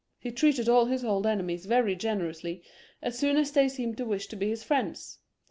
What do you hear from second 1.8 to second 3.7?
generously, as soon as they